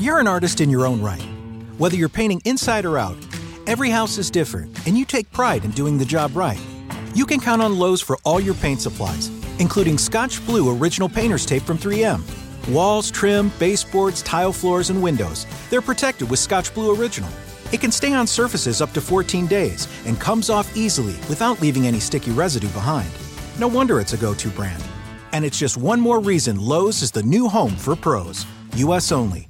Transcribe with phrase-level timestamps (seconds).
[0.00, 1.20] You're an artist in your own right.
[1.76, 3.18] Whether you're painting inside or out,
[3.66, 6.58] every house is different, and you take pride in doing the job right.
[7.14, 9.28] You can count on Lowe's for all your paint supplies,
[9.58, 12.22] including Scotch Blue Original Painter's Tape from 3M.
[12.72, 15.46] Walls, trim, baseboards, tile floors, and windows.
[15.68, 17.28] They're protected with Scotch Blue Original.
[17.70, 21.86] It can stay on surfaces up to 14 days and comes off easily without leaving
[21.86, 23.10] any sticky residue behind.
[23.58, 24.82] No wonder it's a go to brand.
[25.32, 28.46] And it's just one more reason Lowe's is the new home for pros.
[28.76, 29.49] US only.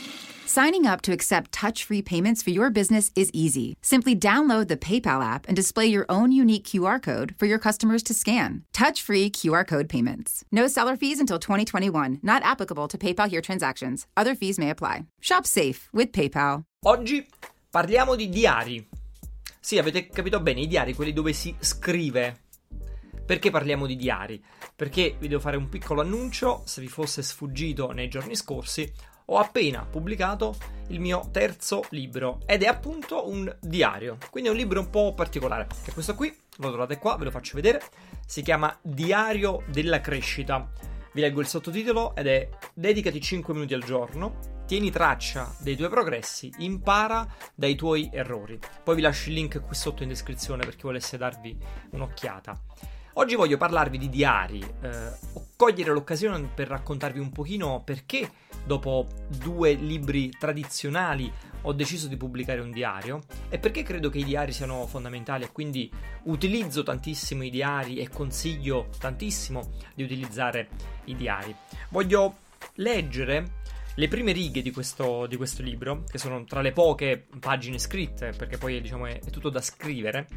[0.53, 3.77] Signing up to accept touch free payments for your business is easy.
[3.81, 8.03] Simply download the PayPal app and display your own unique QR code for your customers
[8.03, 8.65] to scan.
[8.73, 10.43] Touch free QR code payments.
[10.51, 14.07] No seller fees until 2021, not applicable to PayPal here transactions.
[14.17, 15.05] Other fees may apply.
[15.21, 16.63] Shop safe with PayPal.
[16.83, 17.25] Oggi
[17.69, 18.85] parliamo di diari.
[19.57, 22.41] Sì, avete capito bene, i diari, quelli dove si scrive.
[23.25, 24.43] Perché parliamo di diari?
[24.75, 28.91] Perché vi devo fare un piccolo annuncio, se vi fosse sfuggito nei giorni scorsi,
[29.33, 30.55] ho appena pubblicato
[30.87, 35.13] il mio terzo libro ed è appunto un diario, quindi è un libro un po'
[35.13, 35.67] particolare.
[35.83, 37.81] Che questo qui, lo trovate qua, ve lo faccio vedere,
[38.25, 40.69] si chiama Diario della crescita.
[41.13, 45.89] Vi leggo il sottotitolo ed è Dedicati 5 minuti al giorno, tieni traccia dei tuoi
[45.89, 48.59] progressi, impara dai tuoi errori.
[48.83, 51.57] Poi vi lascio il link qui sotto in descrizione per chi volesse darvi
[51.91, 52.59] un'occhiata.
[53.15, 55.11] Oggi voglio parlarvi di diari, eh,
[55.57, 58.31] cogliere l'occasione per raccontarvi un pochino perché
[58.63, 61.29] dopo due libri tradizionali
[61.63, 65.51] ho deciso di pubblicare un diario e perché credo che i diari siano fondamentali e
[65.51, 65.91] quindi
[66.23, 70.69] utilizzo tantissimo i diari e consiglio tantissimo di utilizzare
[71.05, 71.53] i diari.
[71.89, 72.37] Voglio
[72.75, 73.59] leggere
[73.95, 78.31] le prime righe di questo, di questo libro, che sono tra le poche pagine scritte,
[78.37, 80.27] perché poi diciamo, è, è tutto da scrivere.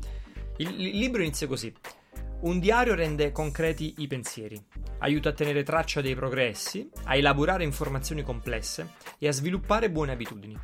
[0.57, 1.73] Il, il libro inizia così.
[2.45, 4.63] Un diario rende concreti i pensieri,
[4.99, 10.55] aiuta a tenere traccia dei progressi, a elaborare informazioni complesse e a sviluppare buone abitudini.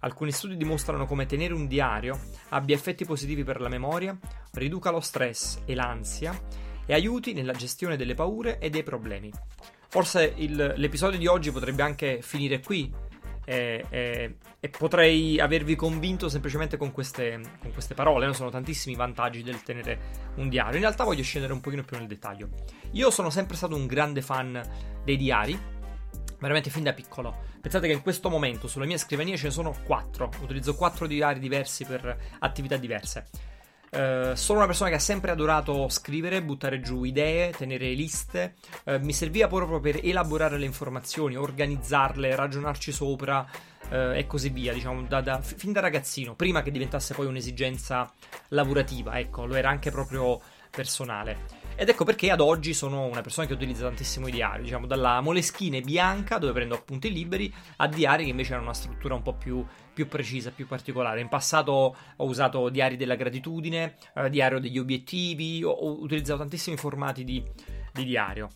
[0.00, 2.20] Alcuni studi dimostrano come tenere un diario
[2.50, 4.14] abbia effetti positivi per la memoria,
[4.52, 6.38] riduca lo stress e l'ansia
[6.84, 9.32] e aiuti nella gestione delle paure e dei problemi.
[9.88, 12.92] Forse il, l'episodio di oggi potrebbe anche finire qui,
[13.44, 18.26] e, e, e, potrei avervi convinto semplicemente con queste, con queste parole.
[18.26, 18.32] No?
[18.32, 20.76] Sono tantissimi vantaggi del tenere un diario.
[20.76, 22.48] In realtà voglio scendere un pochino più nel dettaglio.
[22.92, 24.60] Io sono sempre stato un grande fan
[25.04, 25.58] dei diari,
[26.38, 27.50] veramente fin da piccolo.
[27.60, 30.30] Pensate che in questo momento sulla mia scrivania ce ne sono quattro.
[30.40, 33.26] Utilizzo quattro diari diversi per attività diverse.
[33.94, 38.54] Uh, sono una persona che ha sempre adorato scrivere, buttare giù idee, tenere liste.
[38.84, 43.46] Uh, mi serviva proprio per elaborare le informazioni, organizzarle, ragionarci sopra
[43.90, 44.72] uh, e così via.
[44.72, 48.10] Diciamo, da, da, fin da ragazzino, prima che diventasse poi un'esigenza
[48.48, 51.61] lavorativa, ecco, lo era anche proprio personale.
[51.82, 55.20] Ed ecco perché ad oggi sono una persona che utilizza tantissimo i diari, diciamo dalla
[55.20, 59.34] moleschine bianca dove prendo appunti liberi a diari che invece hanno una struttura un po'
[59.34, 61.20] più, più precisa, più particolare.
[61.20, 66.76] In passato ho usato diari della gratitudine, eh, diario degli obiettivi, ho, ho utilizzato tantissimi
[66.76, 67.42] formati di,
[67.92, 68.50] di diario.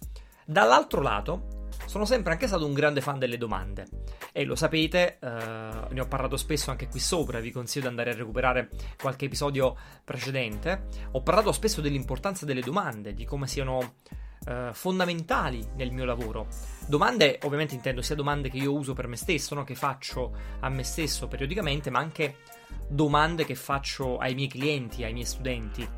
[0.45, 3.87] Dall'altro lato, sono sempre anche stato un grande fan delle domande
[4.33, 8.11] e lo sapete, eh, ne ho parlato spesso anche qui sopra, vi consiglio di andare
[8.11, 8.69] a recuperare
[9.01, 9.75] qualche episodio
[10.05, 10.87] precedente.
[11.13, 13.95] Ho parlato spesso dell'importanza delle domande, di come siano
[14.47, 16.49] eh, fondamentali nel mio lavoro.
[16.87, 19.65] Domande, ovviamente intendo sia domande che io uso per me stesso, no?
[19.65, 22.37] che faccio a me stesso periodicamente, ma anche
[22.89, 25.89] domande che faccio ai miei clienti, ai miei studenti.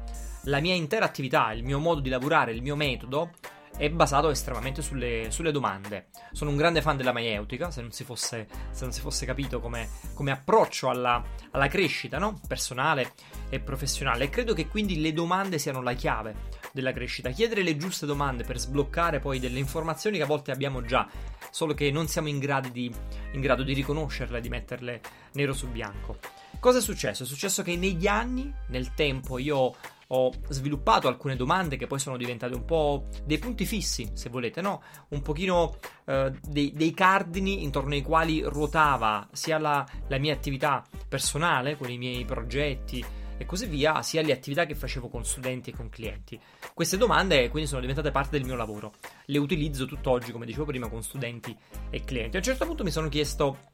[0.45, 3.33] La mia intera attività, il mio modo di lavorare, il mio metodo
[3.77, 6.07] è basato estremamente sulle, sulle, domande.
[6.33, 8.47] Sono un grande fan della maieutica, se non si fosse,
[8.81, 12.41] non si fosse capito come, come approccio alla, alla crescita no?
[12.47, 13.13] personale
[13.49, 14.25] e professionale.
[14.25, 16.35] E credo che quindi le domande siano la chiave
[16.73, 17.31] della crescita.
[17.31, 21.09] Chiedere le giuste domande per sbloccare poi delle informazioni che a volte abbiamo già,
[21.51, 22.93] solo che non siamo in grado di,
[23.33, 25.01] in grado di riconoscerle, di metterle
[25.33, 26.19] nero su bianco.
[26.61, 27.23] Cosa è successo?
[27.23, 29.75] È successo che negli anni, nel tempo, io
[30.09, 34.61] ho sviluppato alcune domande che poi sono diventate un po' dei punti fissi, se volete,
[34.61, 34.83] no?
[35.09, 35.77] Un pochino
[36.07, 41.91] eh, dei, dei, cardini intorno ai quali ruotava sia la, la mia attività personale, con
[41.91, 43.05] i miei progetti
[43.37, 46.41] e così via, sia le attività che facevo con studenti e con clienti.
[46.73, 48.95] Queste domande quindi sono diventate parte del mio lavoro.
[49.27, 51.57] Le utilizzo tutt'oggi, come dicevo prima, con studenti
[51.91, 52.37] e clienti.
[52.37, 53.67] A un certo punto mi sono chiesto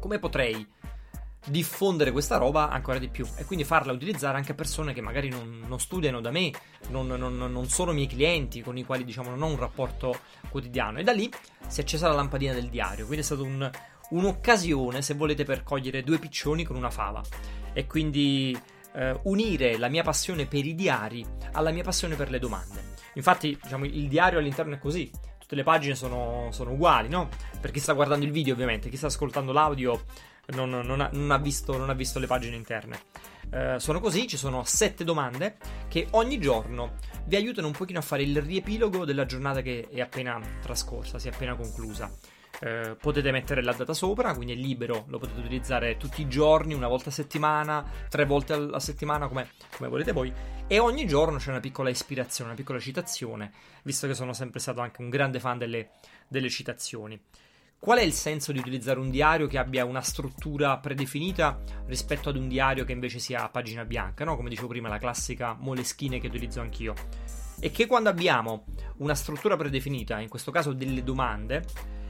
[0.00, 0.66] come potrei
[1.46, 5.28] diffondere questa roba ancora di più e quindi farla utilizzare anche a persone che magari
[5.28, 6.52] non, non studiano da me,
[6.88, 10.18] non, non, non, sono miei clienti, con i quali diciamo non ho un rapporto
[10.50, 10.98] quotidiano.
[10.98, 11.30] E da lì
[11.66, 13.70] si è accesa la lampadina del diario, quindi è stato un,
[14.10, 17.22] un'occasione se volete per cogliere due piccioni con una fava
[17.72, 18.58] e quindi
[18.94, 22.96] eh, unire la mia passione per i diari alla mia passione per le domande.
[23.14, 25.10] Infatti, diciamo, il diario all'interno è così.
[25.38, 27.28] Tutte le pagine sono, sono uguali, no?
[27.60, 30.04] Per chi sta guardando il video, ovviamente, chi sta ascoltando l'audio
[30.48, 33.00] non, non, ha, non, ha, visto, non ha, visto, le pagine interne.
[33.50, 35.56] Eh, sono così, ci sono sette domande
[35.88, 40.00] che ogni giorno vi aiutano un pochino a fare il riepilogo della giornata che è
[40.00, 42.10] appena trascorsa, si è appena conclusa.
[42.60, 46.74] Eh, potete mettere la data sopra, quindi è libero, lo potete utilizzare tutti i giorni,
[46.74, 50.32] una volta a settimana, tre volte a settimana, come, come volete voi.
[50.66, 53.52] E ogni giorno c'è una piccola ispirazione, una piccola citazione,
[53.82, 55.90] visto che sono sempre stato anche un grande fan delle,
[56.26, 57.20] delle citazioni.
[57.80, 62.36] Qual è il senso di utilizzare un diario che abbia una struttura predefinita rispetto ad
[62.36, 64.34] un diario che invece sia a pagina bianca, no?
[64.34, 66.94] Come dicevo prima, la classica moleschine che utilizzo anch'io.
[67.60, 68.64] E che quando abbiamo
[68.96, 71.64] una struttura predefinita, in questo caso delle domande,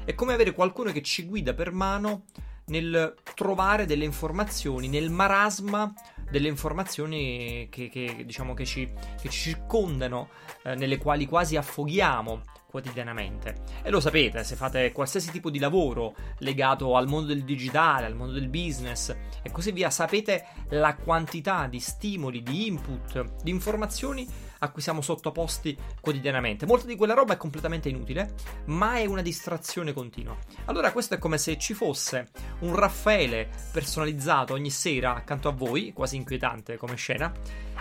[0.06, 2.24] è come avere qualcuno che ci guida per mano
[2.68, 5.92] nel trovare delle informazioni, nel marasma
[6.30, 8.90] delle informazioni che, che diciamo che ci,
[9.20, 10.30] che ci circondano,
[10.64, 13.62] eh, nelle quali quasi affoghiamo quotidianamente.
[13.82, 18.14] E lo sapete, se fate qualsiasi tipo di lavoro legato al mondo del digitale, al
[18.14, 24.28] mondo del business e così via, sapete la quantità di stimoli, di input, di informazioni
[24.60, 26.66] a cui siamo sottoposti quotidianamente.
[26.66, 28.34] Molta di quella roba è completamente inutile,
[28.66, 30.36] ma è una distrazione continua.
[30.66, 32.30] Allora questo è come se ci fosse
[32.60, 37.32] un Raffaele personalizzato ogni sera accanto a voi, quasi inquietante come scena,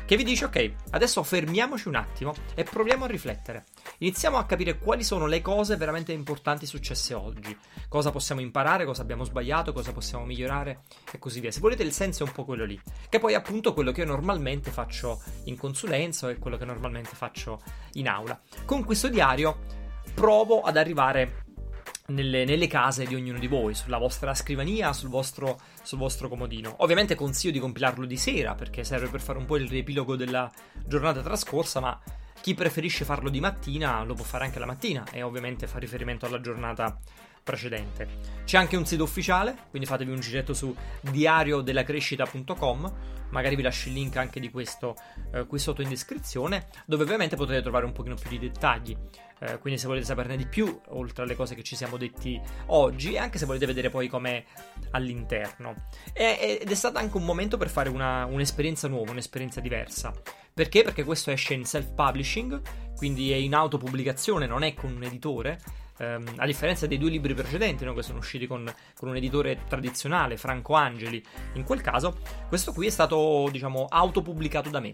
[0.08, 3.66] che vi dice ok, adesso fermiamoci un attimo e proviamo a riflettere.
[3.98, 7.56] Iniziamo a capire quali sono le cose veramente importanti successe oggi,
[7.90, 11.52] cosa possiamo imparare, cosa abbiamo sbagliato, cosa possiamo migliorare e così via.
[11.52, 14.00] Se volete il senso è un po' quello lì, che poi è appunto quello che
[14.00, 17.62] io normalmente faccio in consulenza e quello che normalmente faccio
[17.96, 18.40] in aula.
[18.64, 19.60] Con questo diario
[20.14, 21.47] provo ad arrivare
[22.08, 26.76] nelle, nelle, case di ognuno di voi, sulla vostra scrivania, sul vostro, sul vostro, comodino.
[26.80, 30.50] Ovviamente consiglio di compilarlo di sera perché serve per fare un po' il riepilogo della
[30.86, 32.00] giornata trascorsa, ma
[32.42, 36.26] chi preferisce farlo di mattina lo può fare anche la mattina e ovviamente fa riferimento
[36.26, 36.98] alla giornata
[37.48, 38.36] precedente.
[38.44, 42.94] C'è anche un sito ufficiale, quindi fatevi un giretto su diariodellacrescita.com,
[43.30, 44.96] magari vi lascio il link anche di questo
[45.32, 48.98] eh, qui sotto in descrizione, dove ovviamente potete trovare un pochino più di dettagli.
[49.40, 53.14] Eh, quindi se volete saperne di più, oltre alle cose che ci siamo detti oggi,
[53.14, 54.44] e anche se volete vedere poi com'è
[54.92, 55.88] all'interno.
[56.12, 60.12] E, ed è stato anche un momento per fare una, un'esperienza nuova, un'esperienza diversa.
[60.54, 60.84] Perché?
[60.84, 62.62] Perché questo esce in self-publishing,
[62.96, 65.60] quindi è in autopubblicazione, non è con un editore
[65.98, 69.64] ehm, a differenza dei due libri precedenti no, che sono usciti con, con, un editore
[69.68, 71.24] tradizionale, Franco Angeli,
[71.54, 72.18] in quel caso,
[72.48, 74.94] questo qui è stato, diciamo, autopubblicato da me.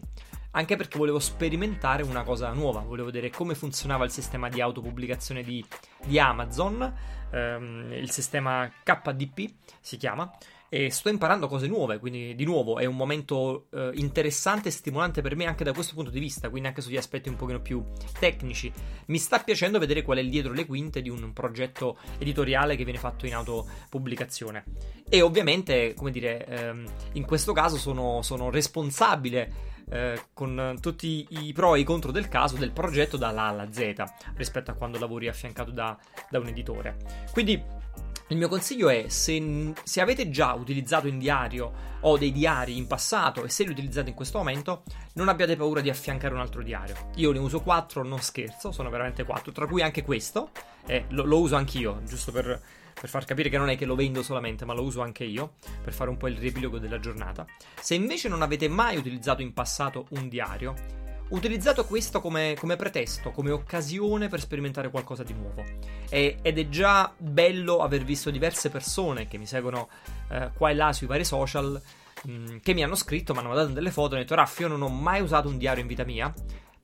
[0.56, 5.42] Anche perché volevo sperimentare una cosa nuova, volevo vedere come funzionava il sistema di autopubblicazione
[5.42, 5.66] di,
[6.06, 6.94] di Amazon,
[7.32, 10.32] ehm, il sistema KDP si chiama,
[10.74, 15.22] e sto imparando cose nuove, quindi di nuovo è un momento eh, interessante e stimolante
[15.22, 17.86] per me anche da questo punto di vista, quindi anche sugli aspetti un pochino più
[18.18, 18.74] tecnici.
[19.06, 22.86] Mi sta piacendo vedere qual è il dietro le quinte di un progetto editoriale che
[22.86, 24.64] viene fatto in autopubblicazione.
[25.08, 31.54] E ovviamente, come dire, ehm, in questo caso sono, sono responsabile eh, con tutti i
[31.54, 33.94] pro e i contro del caso del progetto dalla A alla Z
[34.38, 35.96] rispetto a quando lavori affiancato da,
[36.32, 36.98] da un editore.
[37.32, 37.82] Quindi
[38.28, 42.88] il mio consiglio è se, se, avete già utilizzato in diario o dei diari in
[42.88, 46.64] passato e se li utilizzate in questo momento, non abbiate paura di affiancare un altro
[46.64, 47.12] diario.
[47.16, 50.52] Io ne uso 4, non scherzo, sono veramente 4, tra cui anche questo,
[50.86, 52.62] e lo, lo uso anch'io, giusto per,
[53.00, 55.54] per far capire che non è che lo vendo solamente, ma lo uso anche io,
[55.84, 57.46] per fare un po' il riepilogo della giornata.
[57.80, 63.32] Se invece non avete mai utilizzato in passato un diario, utilizzato questo come, come, pretesto,
[63.32, 65.64] come occasione per sperimentare qualcosa di nuovo.
[66.10, 69.90] E, ed è già bello aver visto diverse persone che mi seguono
[70.30, 71.82] eh, qua e là sui vari social
[72.24, 74.68] mh, mm, che mi hanno scritto, mi hanno mandato delle foto e hanno detto io
[74.68, 76.32] non ho mai usato un diario in vita mia,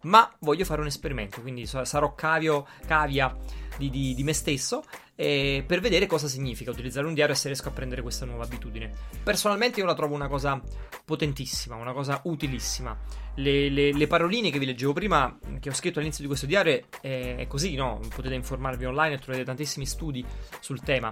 [0.02, 3.36] ma voglio fare un esperimento, quindi sarò cavio, cavia
[3.78, 4.84] di, di, di me stesso
[5.22, 8.46] eh, per vedere cosa significa utilizzare un diario e se riesco a prendere questa nuova
[8.46, 8.90] abitudine.
[9.22, 10.62] Personalmente io la trovo una cosa
[11.10, 12.96] potentissima, una cosa utilissima.
[13.34, 16.84] Le, le, le paroline che vi leggevo prima, che ho scritto all'inizio di questo diario,
[17.02, 18.00] è, è così, no?
[18.14, 20.24] Potete informarvi online e trovate tantissimi studi
[20.60, 21.10] sul tema.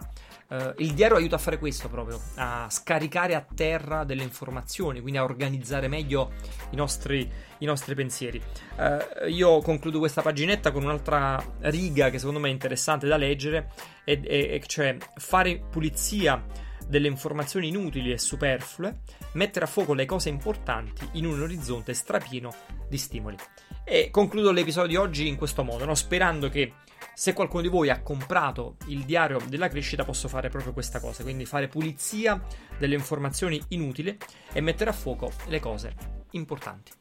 [0.49, 5.17] Uh, il diario aiuta a fare questo proprio, a scaricare a terra delle informazioni, quindi
[5.17, 6.31] a organizzare meglio
[6.69, 7.27] i nostri,
[7.57, 8.39] i nostri pensieri.
[8.75, 13.71] Uh, io concludo questa paginetta con un'altra riga che secondo me è interessante da leggere,
[14.03, 19.01] e, e cioè fare pulizia delle informazioni inutili e superflue,
[19.33, 22.53] mettere a fuoco le cose importanti in un orizzonte strapieno
[22.89, 23.35] di stimoli.
[23.83, 25.95] E concludo l'episodio di oggi in questo modo, no?
[25.95, 26.73] sperando che
[27.13, 31.23] Se qualcuno di voi ha comprato il diario della crescita, posso fare proprio questa cosa,
[31.23, 32.39] quindi fare pulizia
[32.77, 34.15] delle informazioni inutili
[34.53, 35.95] e mettere a fuoco le cose
[36.31, 36.91] importanti.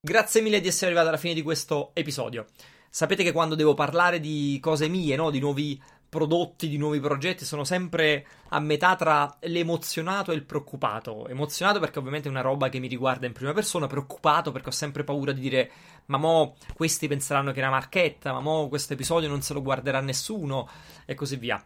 [0.00, 2.46] Grazie mille di essere arrivati alla fine di questo episodio.
[2.88, 5.30] Sapete che quando devo parlare di cose mie, no?
[5.30, 5.78] di nuovi
[6.16, 11.28] prodotti, di nuovi progetti, sono sempre a metà tra l'emozionato e il preoccupato.
[11.28, 14.72] Emozionato perché ovviamente è una roba che mi riguarda in prima persona, preoccupato perché ho
[14.72, 15.70] sempre paura di dire
[16.06, 19.60] ma mo questi penseranno che è una marchetta, ma mo questo episodio non se lo
[19.60, 20.66] guarderà nessuno
[21.04, 21.62] e così via.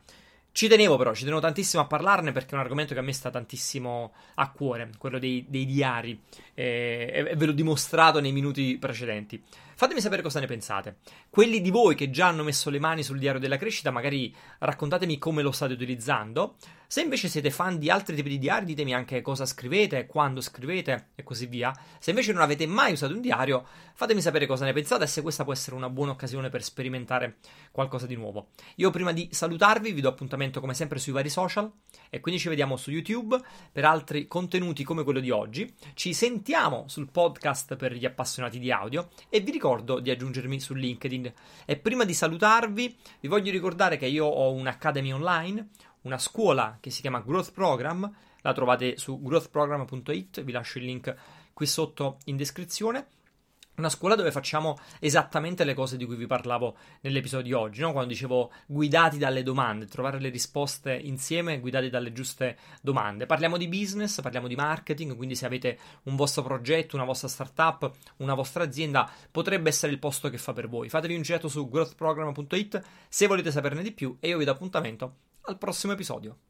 [0.53, 3.13] Ci tenevo però, ci tenevo tantissimo a parlarne perché è un argomento che a me
[3.13, 6.21] sta tantissimo a cuore, quello dei, dei diari,
[6.55, 9.41] eh, e ve l'ho dimostrato nei minuti precedenti.
[9.81, 10.99] Fatemi sapere cosa ne pensate.
[11.31, 15.17] Quelli di voi che già hanno messo le mani sul diario della crescita, magari raccontatemi
[15.17, 16.57] come lo state utilizzando.
[16.87, 21.11] Se invece siete fan di altri tipi di diari, ditemi anche cosa scrivete, quando scrivete
[21.15, 21.73] e così via.
[21.99, 25.23] Se invece non avete mai usato un diario, fatemi sapere cosa ne pensate e se
[25.23, 27.37] questa può essere una buona occasione per sperimentare
[27.71, 28.49] qualcosa di nuovo.
[28.77, 31.71] Io prima di salutarvi vi do appuntamento come sempre sui vari social
[32.11, 33.41] e quindi ci vediamo su YouTube
[33.73, 35.73] per altri contenuti come quello di oggi.
[35.95, 40.59] Ci sentiamo sul podcast per gli appassionati di audio e vi ricordo ricordo di aggiungermi
[40.59, 41.33] su LinkedIn.
[41.65, 45.69] E prima di salutarvi, vi voglio ricordare che io ho un'Academy online,
[46.03, 48.13] una scuola che si chiama Growth Program.
[48.43, 51.15] La trovate su growthprogram.it, vi lascio il link
[51.53, 53.07] qui sotto in descrizione
[53.81, 57.93] una scuola dove facciamo esattamente le cose di cui vi parlavo nell'episodio di oggi, no?
[57.93, 63.27] quando dicevo guidati dalle domande, trovare le risposte insieme guidati dalle giuste domande.
[63.27, 67.91] Parliamo di business, parliamo di marketing, quindi se avete un vostro progetto, una vostra startup,
[68.19, 70.89] una vostra azienda, potrebbe essere il posto che fa per voi.
[70.89, 75.15] Fatevi un giro su growthprogram.it se volete saperne di più e io vi do appuntamento
[75.43, 76.50] al prossimo episodio.